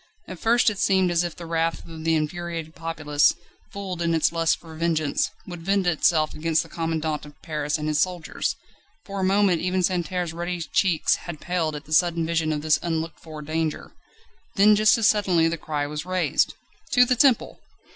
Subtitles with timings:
[0.27, 3.35] At first it seemed as if the wrath of the infuriated populace,
[3.71, 7.87] fooled in its lust for vengeance, would vent itself against the commandant of Paris and
[7.87, 8.55] his soldiers;
[9.05, 12.79] for a moment even Santerre's ruddy cheeks had paled at the sudden vision of this
[12.81, 13.91] unlooked for danger.
[14.55, 16.55] Then just as suddenly the cry was raised.
[16.93, 17.59] "To the Temple!"